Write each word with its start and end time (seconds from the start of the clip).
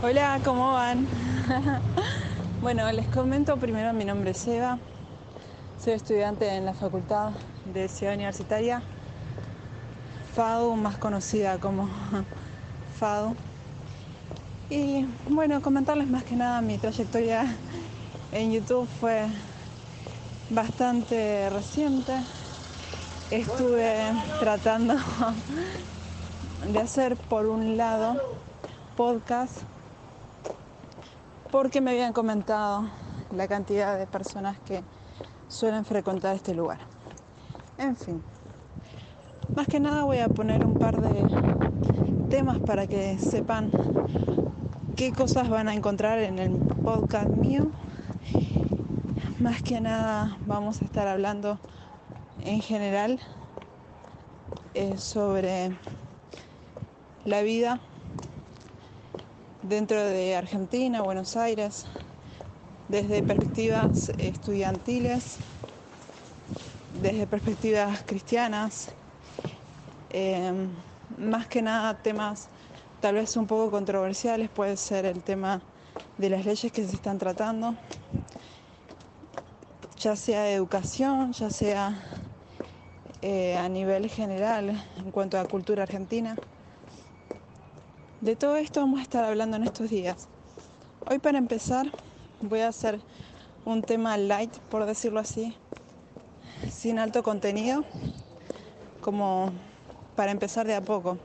Hola, 0.00 0.40
¿cómo 0.44 0.74
van? 0.74 1.08
bueno, 2.62 2.90
les 2.92 3.08
comento 3.08 3.56
primero, 3.56 3.92
mi 3.92 4.04
nombre 4.04 4.30
es 4.30 4.46
Eva, 4.46 4.78
soy 5.82 5.94
estudiante 5.94 6.48
en 6.54 6.64
la 6.66 6.72
Facultad 6.72 7.30
de 7.64 7.88
Ciudad 7.88 8.14
Universitaria, 8.14 8.80
FADU, 10.36 10.76
más 10.76 10.98
conocida 10.98 11.58
como 11.58 11.88
FADU. 13.00 13.34
Y 14.70 15.04
bueno, 15.28 15.60
comentarles 15.62 16.08
más 16.08 16.22
que 16.22 16.36
nada 16.36 16.60
mi 16.60 16.78
trayectoria 16.78 17.46
en 18.30 18.52
YouTube 18.52 18.86
fue 19.00 19.26
bastante 20.50 21.50
reciente. 21.50 22.12
Estuve 23.32 24.12
tratando 24.38 24.94
de 26.72 26.78
hacer 26.78 27.16
por 27.16 27.46
un 27.46 27.76
lado 27.76 28.38
podcast 28.96 29.62
porque 31.50 31.80
me 31.80 31.92
habían 31.92 32.12
comentado 32.12 32.88
la 33.34 33.48
cantidad 33.48 33.98
de 33.98 34.06
personas 34.06 34.58
que 34.60 34.82
suelen 35.48 35.84
frecuentar 35.84 36.34
este 36.36 36.54
lugar. 36.54 36.78
En 37.78 37.96
fin, 37.96 38.22
más 39.54 39.66
que 39.66 39.80
nada 39.80 40.04
voy 40.04 40.18
a 40.18 40.28
poner 40.28 40.64
un 40.64 40.74
par 40.74 41.00
de 41.00 42.28
temas 42.28 42.58
para 42.58 42.86
que 42.86 43.18
sepan 43.18 43.70
qué 44.96 45.12
cosas 45.12 45.48
van 45.48 45.68
a 45.68 45.74
encontrar 45.74 46.18
en 46.18 46.38
el 46.38 46.50
podcast 46.52 47.28
mío. 47.28 47.70
Más 49.38 49.62
que 49.62 49.80
nada 49.80 50.36
vamos 50.46 50.82
a 50.82 50.84
estar 50.84 51.06
hablando 51.06 51.58
en 52.44 52.60
general 52.60 53.20
eh, 54.74 54.98
sobre 54.98 55.76
la 57.24 57.42
vida 57.42 57.80
dentro 59.62 60.02
de 60.04 60.36
Argentina, 60.36 61.02
Buenos 61.02 61.36
Aires, 61.36 61.86
desde 62.88 63.22
perspectivas 63.22 64.12
estudiantiles, 64.18 65.38
desde 67.02 67.26
perspectivas 67.26 68.02
cristianas, 68.06 68.88
eh, 70.10 70.52
más 71.16 71.46
que 71.48 71.62
nada 71.62 71.94
temas 72.02 72.48
tal 73.00 73.14
vez 73.16 73.36
un 73.36 73.46
poco 73.46 73.70
controversiales, 73.70 74.48
puede 74.48 74.76
ser 74.76 75.04
el 75.06 75.22
tema 75.22 75.60
de 76.16 76.30
las 76.30 76.44
leyes 76.44 76.72
que 76.72 76.86
se 76.86 76.94
están 76.94 77.18
tratando, 77.18 77.76
ya 79.98 80.16
sea 80.16 80.50
educación, 80.50 81.32
ya 81.32 81.50
sea 81.50 81.94
eh, 83.22 83.56
a 83.56 83.68
nivel 83.68 84.08
general 84.08 84.70
en 84.96 85.10
cuanto 85.10 85.38
a 85.38 85.44
cultura 85.46 85.82
argentina. 85.82 86.38
De 88.20 88.34
todo 88.34 88.56
esto 88.56 88.80
vamos 88.80 88.98
a 88.98 89.02
estar 89.02 89.24
hablando 89.24 89.56
en 89.56 89.62
estos 89.62 89.90
días. 89.90 90.26
Hoy 91.08 91.20
para 91.20 91.38
empezar 91.38 91.86
voy 92.40 92.60
a 92.60 92.68
hacer 92.68 92.98
un 93.64 93.80
tema 93.80 94.16
light, 94.16 94.52
por 94.70 94.84
decirlo 94.86 95.20
así, 95.20 95.54
sin 96.68 96.98
alto 96.98 97.22
contenido, 97.22 97.84
como 99.00 99.52
para 100.16 100.32
empezar 100.32 100.66
de 100.66 100.74
a 100.74 100.80
poco. 100.80 101.16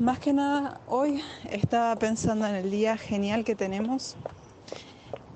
Más 0.00 0.18
que 0.18 0.32
nada, 0.32 0.80
hoy 0.88 1.22
estaba 1.48 1.94
pensando 1.94 2.44
en 2.48 2.56
el 2.56 2.72
día 2.72 2.96
genial 2.96 3.44
que 3.44 3.54
tenemos 3.54 4.16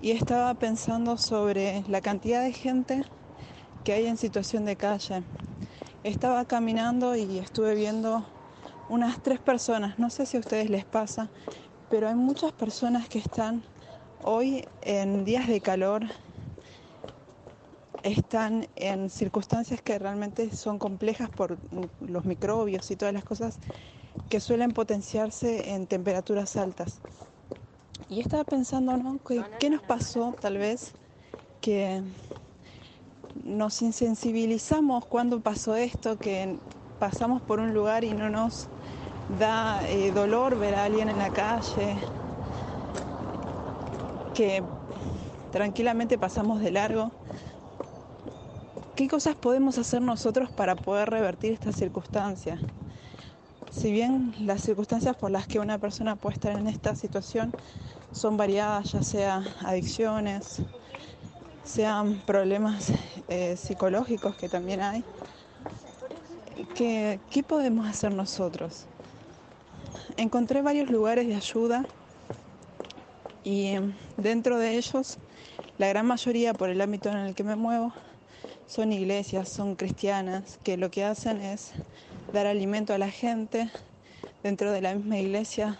y 0.02 0.10
estaba 0.10 0.54
pensando 0.54 1.16
sobre 1.16 1.84
la 1.86 2.00
cantidad 2.00 2.42
de 2.42 2.52
gente 2.52 3.04
que 3.84 3.92
hay 3.92 4.06
en 4.06 4.16
situación 4.16 4.64
de 4.64 4.74
calle. 4.74 5.22
Estaba 6.02 6.44
caminando 6.46 7.14
y 7.14 7.38
estuve 7.38 7.76
viendo 7.76 8.26
unas 8.88 9.22
tres 9.22 9.38
personas, 9.38 9.98
no 9.98 10.10
sé 10.10 10.26
si 10.26 10.36
a 10.36 10.40
ustedes 10.40 10.70
les 10.70 10.84
pasa, 10.84 11.28
pero 11.90 12.08
hay 12.08 12.14
muchas 12.14 12.52
personas 12.52 13.08
que 13.08 13.18
están 13.18 13.62
hoy 14.24 14.66
en 14.82 15.24
días 15.24 15.46
de 15.46 15.60
calor, 15.60 16.04
están 18.02 18.68
en 18.76 19.10
circunstancias 19.10 19.80
que 19.82 19.98
realmente 19.98 20.54
son 20.54 20.78
complejas 20.78 21.30
por 21.30 21.58
los 22.00 22.24
microbios 22.24 22.90
y 22.90 22.96
todas 22.96 23.14
las 23.14 23.24
cosas 23.24 23.58
que 24.28 24.40
suelen 24.40 24.72
potenciarse 24.72 25.74
en 25.74 25.86
temperaturas 25.86 26.56
altas. 26.56 27.00
Y 28.08 28.20
estaba 28.20 28.44
pensando, 28.44 28.96
¿no? 28.96 29.18
¿Qué, 29.58 29.70
nos 29.70 29.82
pasó 29.82 30.34
tal 30.40 30.58
vez 30.58 30.92
que 31.60 32.02
nos 33.44 33.82
insensibilizamos 33.82 35.04
cuando 35.06 35.40
pasó 35.40 35.76
esto, 35.76 36.18
que 36.18 36.58
pasamos 36.98 37.40
por 37.42 37.60
un 37.60 37.72
lugar 37.72 38.04
y 38.04 38.12
no 38.12 38.28
nos 38.30 38.68
da 39.38 39.86
eh, 39.88 40.10
dolor 40.12 40.58
ver 40.58 40.74
a 40.74 40.84
alguien 40.84 41.08
en 41.08 41.18
la 41.18 41.30
calle, 41.30 41.96
que 44.34 44.62
tranquilamente 45.50 46.18
pasamos 46.18 46.60
de 46.60 46.70
largo? 46.70 47.10
¿Qué 48.94 49.08
cosas 49.08 49.36
podemos 49.36 49.78
hacer 49.78 50.02
nosotros 50.02 50.50
para 50.50 50.74
poder 50.74 51.10
revertir 51.10 51.52
esta 51.52 51.72
circunstancia? 51.72 52.58
Si 53.70 53.92
bien 53.92 54.34
las 54.40 54.62
circunstancias 54.62 55.14
por 55.16 55.30
las 55.30 55.46
que 55.46 55.60
una 55.60 55.78
persona 55.78 56.16
puede 56.16 56.34
estar 56.34 56.58
en 56.58 56.66
esta 56.66 56.96
situación 56.96 57.52
son 58.12 58.36
variadas, 58.36 58.92
ya 58.92 59.02
sea 59.02 59.44
adicciones, 59.64 60.62
sean 61.64 62.22
problemas 62.26 62.92
eh, 63.28 63.56
psicológicos 63.56 64.34
que 64.36 64.48
también 64.48 64.80
hay, 64.80 65.04
¿qué, 66.74 67.20
¿qué 67.30 67.42
podemos 67.42 67.86
hacer 67.86 68.12
nosotros? 68.12 68.86
Encontré 70.16 70.62
varios 70.62 70.90
lugares 70.90 71.26
de 71.26 71.34
ayuda 71.34 71.86
y 73.44 73.74
dentro 74.16 74.58
de 74.58 74.76
ellos, 74.76 75.18
la 75.78 75.88
gran 75.88 76.06
mayoría 76.06 76.54
por 76.54 76.70
el 76.70 76.80
ámbito 76.80 77.08
en 77.10 77.18
el 77.18 77.34
que 77.34 77.44
me 77.44 77.56
muevo, 77.56 77.94
son 78.66 78.92
iglesias, 78.92 79.48
son 79.48 79.76
cristianas, 79.76 80.58
que 80.62 80.76
lo 80.76 80.90
que 80.90 81.04
hacen 81.04 81.40
es 81.40 81.72
dar 82.32 82.46
alimento 82.46 82.92
a 82.92 82.98
la 82.98 83.10
gente. 83.10 83.70
Dentro 84.42 84.72
de 84.72 84.82
la 84.82 84.94
misma 84.94 85.18
iglesia 85.18 85.78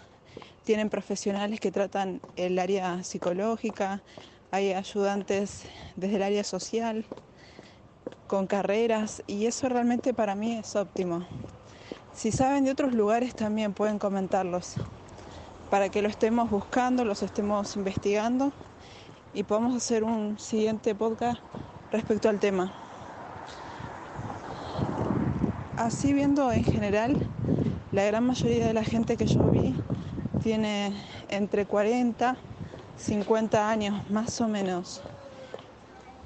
tienen 0.65 0.89
profesionales 0.91 1.61
que 1.61 1.71
tratan 1.71 2.23
el 2.37 2.59
área 2.59 3.03
psicológica, 3.05 4.03
hay 4.51 4.73
ayudantes 4.73 5.65
desde 5.97 6.17
el 6.17 6.23
área 6.23 6.45
social, 6.45 7.05
con 8.29 8.47
carreras, 8.47 9.25
y 9.27 9.47
eso 9.47 9.69
realmente 9.69 10.15
para 10.15 10.37
mí 10.37 10.53
es 10.53 10.77
óptimo. 10.77 11.27
Si 12.13 12.31
saben 12.31 12.65
de 12.65 12.71
otros 12.71 12.93
lugares 12.93 13.35
también 13.35 13.73
pueden 13.73 13.99
comentarlos 13.99 14.75
para 15.71 15.89
que 15.89 16.03
lo 16.03 16.09
estemos 16.09 16.51
buscando, 16.51 17.05
los 17.05 17.23
estemos 17.23 17.75
investigando 17.77 18.53
y 19.35 19.43
podamos 19.43 19.75
hacer 19.75 20.05
un 20.05 20.39
siguiente 20.39 20.95
podcast 20.95 21.41
respecto 21.91 22.29
al 22.29 22.39
tema. 22.39 22.73
Así 25.77 26.13
viendo 26.13 26.51
en 26.53 26.65
general, 26.65 27.29
la 27.93 28.05
gran 28.05 28.27
mayoría 28.27 28.67
de 28.67 28.75
la 28.75 28.85
gente 28.85 29.17
que 29.17 29.27
yo 29.27 29.43
vi 29.45 29.75
tiene 30.43 30.93
entre 31.29 31.67
40, 31.67 32.37
50 32.97 33.71
años 33.71 34.11
más 34.11 34.41
o 34.41 34.49
menos. 34.49 35.03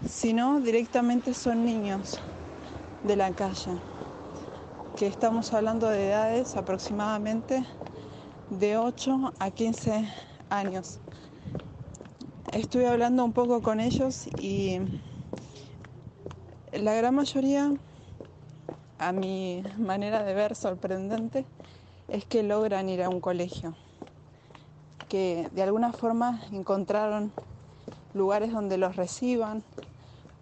Si 0.06 0.32
no, 0.32 0.60
directamente 0.60 1.34
son 1.34 1.64
niños 1.64 2.18
de 3.04 3.16
la 3.16 3.32
calle, 3.32 3.72
que 4.96 5.06
estamos 5.06 5.52
hablando 5.52 5.88
de 5.88 6.08
edades 6.08 6.56
aproximadamente 6.56 7.64
de 8.50 8.76
8 8.76 9.32
a 9.38 9.50
15 9.50 10.08
años. 10.50 10.98
Estuve 12.52 12.86
hablando 12.86 13.24
un 13.24 13.32
poco 13.32 13.62
con 13.62 13.80
ellos 13.80 14.26
y 14.38 14.78
la 16.72 16.94
gran 16.94 17.14
mayoría 17.14 17.72
a 18.98 19.12
mi 19.12 19.64
manera 19.78 20.22
de 20.22 20.34
ver 20.34 20.54
sorprendente, 20.54 21.44
es 22.08 22.24
que 22.24 22.42
logran 22.42 22.88
ir 22.88 23.02
a 23.02 23.08
un 23.08 23.20
colegio, 23.20 23.74
que 25.08 25.48
de 25.52 25.62
alguna 25.62 25.92
forma 25.92 26.40
encontraron 26.52 27.32
lugares 28.14 28.52
donde 28.52 28.78
los 28.78 28.94
reciban, 28.94 29.64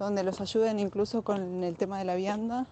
donde 0.00 0.22
los 0.22 0.40
ayuden 0.40 0.80
incluso 0.80 1.22
con 1.22 1.62
el 1.62 1.76
tema 1.76 1.98
de 1.98 2.04
la 2.04 2.14
vianda. 2.14 2.66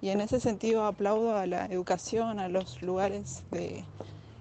Y 0.00 0.08
en 0.08 0.20
ese 0.20 0.40
sentido 0.40 0.84
aplaudo 0.84 1.36
a 1.36 1.46
la 1.46 1.66
educación, 1.66 2.40
a 2.40 2.48
los 2.48 2.82
lugares 2.82 3.44
de 3.52 3.84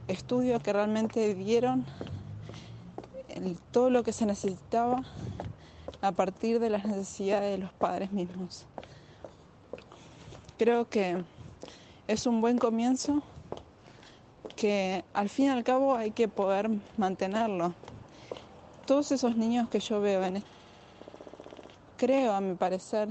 estudio 0.08 0.60
que 0.60 0.74
realmente 0.74 1.36
dieron 1.36 1.86
todo 3.72 3.92
lo 3.92 4.04
que 4.04 4.14
se 4.14 4.26
necesitaba 4.26 5.04
a 6.02 6.12
partir 6.12 6.60
de 6.60 6.72
las 6.72 6.86
necesidades 6.86 7.52
de 7.52 7.58
los 7.60 7.72
padres 7.74 8.12
mismos. 8.12 8.66
Creo 10.58 10.90
que 10.90 11.24
es 12.08 12.26
un 12.26 12.42
buen 12.42 12.58
comienzo 12.58 13.22
que 14.56 15.04
al 15.14 15.30
fin 15.30 15.46
y 15.46 15.50
al 15.50 15.64
cabo 15.64 15.96
hay 15.96 16.10
que 16.10 16.28
poder 16.28 16.70
mantenerlo. 16.98 17.76
Todos 18.88 19.12
esos 19.12 19.38
niños 19.38 19.70
que 19.70 19.80
yo 19.80 20.02
veo 20.02 20.24
en 20.24 20.38
creo 22.02 22.34
a 22.34 22.42
mi 22.42 22.56
parecer 22.56 23.10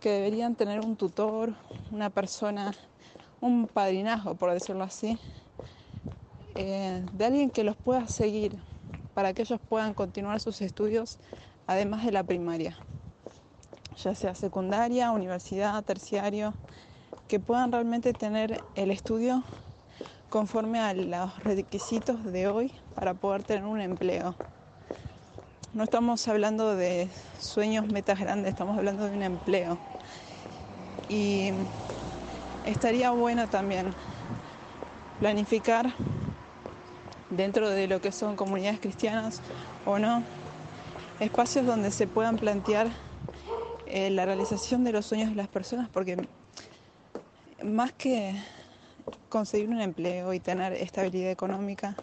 que 0.00 0.10
deberían 0.10 0.54
tener 0.54 0.80
un 0.80 0.96
tutor, 0.96 1.54
una 1.90 2.10
persona, 2.10 2.74
un 3.40 3.68
padrinazgo 3.68 4.34
por 4.34 4.52
decirlo 4.52 4.84
así, 4.84 5.18
eh, 6.56 7.02
de 7.14 7.24
alguien 7.24 7.48
que 7.48 7.64
los 7.64 7.76
pueda 7.76 8.06
seguir 8.06 8.54
para 9.14 9.32
que 9.32 9.40
ellos 9.40 9.58
puedan 9.66 9.94
continuar 9.94 10.40
sus 10.40 10.60
estudios 10.60 11.16
además 11.66 12.04
de 12.04 12.12
la 12.12 12.22
primaria, 12.22 12.76
ya 13.96 14.14
sea 14.14 14.34
secundaria, 14.34 15.10
universidad, 15.10 15.82
terciario, 15.82 16.52
que 17.28 17.40
puedan 17.40 17.72
realmente 17.72 18.12
tener 18.12 18.60
el 18.76 18.90
estudio 18.90 19.42
conforme 20.28 20.80
a 20.80 20.92
los 20.92 21.44
requisitos 21.44 22.30
de 22.30 22.46
hoy 22.46 22.74
para 22.94 23.14
poder 23.14 23.42
tener 23.42 23.64
un 23.64 23.80
empleo. 23.80 24.34
No 25.72 25.84
estamos 25.84 26.26
hablando 26.26 26.74
de 26.74 27.08
sueños, 27.40 27.86
metas 27.86 28.18
grandes, 28.18 28.50
estamos 28.50 28.76
hablando 28.76 29.06
de 29.06 29.16
un 29.16 29.22
empleo. 29.22 29.78
Y 31.08 31.50
estaría 32.66 33.12
bueno 33.12 33.46
también 33.46 33.94
planificar 35.20 35.92
dentro 37.30 37.70
de 37.70 37.86
lo 37.86 38.00
que 38.00 38.10
son 38.10 38.34
comunidades 38.34 38.80
cristianas 38.80 39.40
o 39.86 40.00
no, 40.00 40.24
espacios 41.20 41.64
donde 41.64 41.92
se 41.92 42.08
puedan 42.08 42.36
plantear 42.36 42.88
eh, 43.86 44.10
la 44.10 44.26
realización 44.26 44.82
de 44.82 44.90
los 44.90 45.06
sueños 45.06 45.30
de 45.30 45.36
las 45.36 45.46
personas, 45.46 45.88
porque 45.88 46.18
más 47.62 47.92
que 47.92 48.34
conseguir 49.28 49.68
un 49.68 49.80
empleo 49.80 50.34
y 50.34 50.40
tener 50.40 50.72
estabilidad 50.72 51.30
económica, 51.30 51.96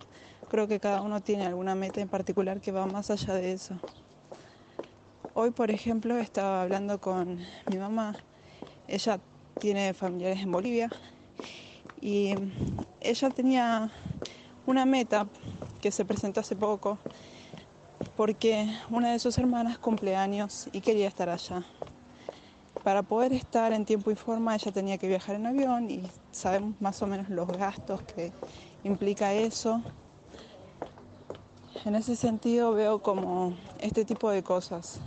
creo 0.48 0.68
que 0.68 0.80
cada 0.80 1.02
uno 1.02 1.22
tiene 1.22 1.46
alguna 1.46 1.76
meta 1.76 2.02
en 2.02 2.10
particular 2.10 2.62
que 2.62 2.72
va 2.72 2.86
más 2.86 3.10
allá 3.10 3.34
de 3.34 3.52
eso. 3.52 3.80
Hoy, 5.34 5.52
por 5.52 5.70
ejemplo, 5.70 6.18
estaba 6.18 6.64
hablando 6.64 7.00
con 7.00 7.40
mi 7.68 7.78
mamá, 7.78 8.18
ella 8.88 9.20
tiene 9.60 9.94
familiares 9.94 10.42
en 10.42 10.52
Bolivia 10.52 10.92
y 12.00 12.36
ella 13.02 13.30
tenía 13.32 13.92
una 14.66 14.86
meta 14.86 15.28
que 15.82 15.92
se 15.92 16.06
presentó 16.06 16.40
hace 16.40 16.56
poco 16.56 16.98
porque 18.16 18.68
una 18.90 19.12
de 19.12 19.20
sus 19.20 19.38
hermanas 19.38 19.78
cumple 19.78 20.16
años 20.16 20.70
y 20.74 20.82
quería 20.82 21.08
estar 21.08 21.30
allá. 21.30 21.66
Para 22.88 23.04
poder 23.04 23.34
estar 23.34 23.74
en 23.74 23.84
tiempo 23.84 24.12
y 24.12 24.16
forma 24.16 24.56
ella 24.56 24.72
tenía 24.72 24.98
que 24.98 25.10
viajar 25.10 25.36
en 25.36 25.46
avión 25.46 25.92
y 25.92 26.10
sabemos 26.32 26.80
más 26.80 27.02
o 27.02 27.06
menos 27.06 27.28
los 27.28 27.46
gastos 27.50 28.02
que 28.04 28.32
implica 28.86 29.34
eso. 29.34 29.82
En 31.84 31.96
ese 31.96 32.16
sentido 32.16 32.72
veo 32.72 33.02
como 33.02 33.58
este 33.82 34.06
tipo 34.06 34.30
de 34.30 34.42
cosas. 34.42 35.02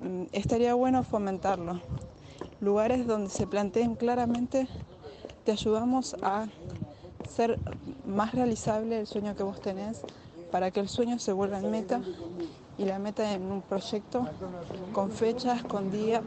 Mm, 0.00 0.28
estaría 0.32 0.72
bueno 0.72 1.04
fomentarlo. 1.04 1.82
Lugares 2.62 3.06
donde 3.06 3.28
se 3.28 3.46
planteen 3.46 3.94
claramente, 3.94 4.66
te 5.44 5.52
ayudamos 5.52 6.16
a 6.22 6.46
ser 7.28 7.58
más 8.06 8.32
realizable 8.32 9.00
el 9.00 9.06
sueño 9.06 9.36
que 9.36 9.42
vos 9.42 9.60
tenés 9.60 10.00
para 10.50 10.70
que 10.70 10.80
el 10.80 10.88
sueño 10.88 11.18
se 11.18 11.34
vuelva 11.34 11.58
en 11.58 11.70
meta 11.70 12.00
y 12.80 12.86
la 12.86 12.98
meta 12.98 13.30
en 13.32 13.52
un 13.52 13.60
proyecto 13.60 14.26
con 14.94 15.10
fechas, 15.12 15.62
con 15.64 15.90
días 15.90 16.22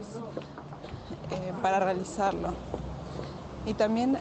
eh, 1.32 1.52
para 1.60 1.80
realizarlo. 1.80 2.54
Y 3.66 3.74
también 3.74 4.18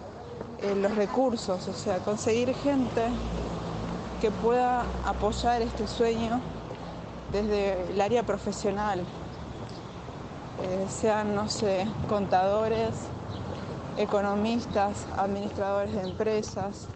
eh, 0.63 0.75
los 0.75 0.95
recursos, 0.95 1.67
o 1.67 1.73
sea, 1.73 1.99
conseguir 1.99 2.55
gente 2.55 3.03
que 4.19 4.31
pueda 4.31 4.83
apoyar 5.05 5.61
este 5.61 5.85
sueño 5.85 6.41
desde 7.31 7.91
el 7.91 8.01
área 8.01 8.23
profesional, 8.23 9.01
eh, 9.01 10.87
sean, 10.89 11.35
no 11.35 11.49
sé, 11.49 11.85
contadores, 12.09 12.95
economistas, 13.97 15.05
administradores 15.17 15.93
de 15.93 16.01
empresas, 16.01 16.87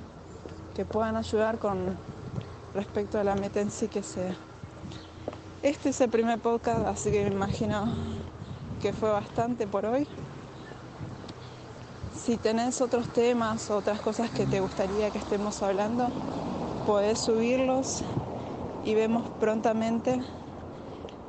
que 0.75 0.83
puedan 0.83 1.15
ayudar 1.15 1.59
con 1.59 1.95
respecto 2.73 3.19
a 3.19 3.23
la 3.23 3.35
meta 3.35 3.61
en 3.61 3.69
sí 3.69 3.87
que 3.87 4.01
sea. 4.01 4.35
Este 5.67 5.89
es 5.89 5.99
el 5.99 6.09
primer 6.09 6.39
podcast, 6.39 6.85
así 6.87 7.11
que 7.11 7.25
me 7.25 7.35
imagino 7.35 7.93
que 8.81 8.93
fue 8.93 9.09
bastante 9.09 9.67
por 9.67 9.85
hoy. 9.85 10.07
Si 12.17 12.37
tenés 12.37 12.79
otros 12.79 13.11
temas, 13.11 13.69
otras 13.69 13.99
cosas 13.99 14.29
que 14.29 14.45
te 14.45 14.61
gustaría 14.61 15.09
que 15.09 15.17
estemos 15.17 15.61
hablando, 15.61 16.07
podés 16.85 17.19
subirlos 17.19 18.01
y 18.85 18.93
vemos 18.93 19.29
prontamente 19.41 20.21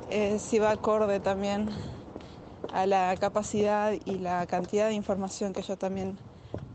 eh, 0.09 0.39
si 0.39 0.57
va 0.57 0.71
acorde 0.71 1.19
también 1.19 1.69
a 2.71 2.85
la 2.85 3.13
capacidad 3.19 3.91
y 4.05 4.19
la 4.19 4.47
cantidad 4.47 4.87
de 4.87 4.93
información 4.93 5.51
que 5.51 5.63
yo 5.63 5.75
también 5.75 6.17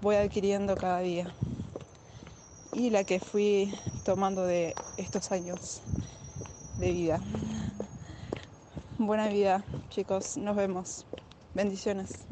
voy 0.03 0.17
adquiriendo 0.17 0.77
cada 0.77 0.99
día 0.99 1.33
y 2.75 2.91
la 2.91 3.05
que 3.05 3.21
fui 3.21 3.75
tomando 4.05 4.45
de 4.45 4.75
estos 4.99 5.33
años 5.33 5.81
de 6.79 6.93
vida. 6.93 7.21
Buena 9.07 9.29
vida, 9.29 9.65
chicos. 9.91 10.37
Nos 10.39 10.57
vemos. 10.57 11.07
Bendiciones. 11.53 12.27